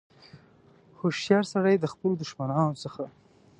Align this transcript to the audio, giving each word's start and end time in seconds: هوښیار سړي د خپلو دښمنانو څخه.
هوښیار 0.99 1.43
سړي 1.53 1.75
د 1.79 1.85
خپلو 1.93 2.13
دښمنانو 2.21 2.73
څخه. 2.83 3.03